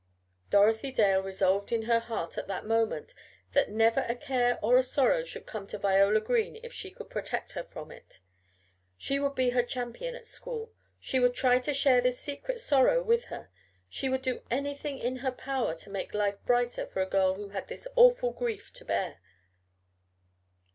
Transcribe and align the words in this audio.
Dorothy 0.49 0.91
Dale 0.91 1.21
resolved 1.21 1.71
in 1.71 1.83
her 1.83 1.99
heart, 1.99 2.35
at 2.35 2.47
that 2.47 2.65
moment, 2.65 3.13
that 3.51 3.69
never 3.69 3.99
a 4.09 4.15
care 4.15 4.57
nor 4.59 4.75
a 4.75 4.81
sorrow 4.81 5.23
should 5.23 5.45
come 5.45 5.67
to 5.67 5.77
Viola 5.77 6.19
Green 6.19 6.59
if 6.63 6.73
she 6.73 6.89
could 6.89 7.07
protect 7.11 7.51
her 7.51 7.63
from 7.63 7.91
it. 7.91 8.19
She 8.97 9.19
would 9.19 9.35
be 9.35 9.51
her 9.51 9.61
champion 9.61 10.15
at 10.15 10.25
school, 10.25 10.73
she 10.99 11.19
would 11.19 11.35
try 11.35 11.59
to 11.59 11.71
share 11.71 12.01
this 12.01 12.19
secret 12.19 12.59
sorrow 12.59 13.03
with 13.03 13.25
her; 13.25 13.51
she 13.89 14.09
would 14.09 14.23
do 14.23 14.41
anything 14.49 14.97
in 14.97 15.17
her 15.17 15.31
power 15.31 15.75
to 15.75 15.89
make 15.91 16.15
life 16.15 16.43
brighter 16.47 16.87
for 16.87 17.03
a 17.03 17.05
girl 17.05 17.35
who 17.35 17.49
had 17.49 17.67
this 17.67 17.87
awful 17.95 18.31
grief 18.31 18.73
to 18.73 18.83
bear. 18.85 19.19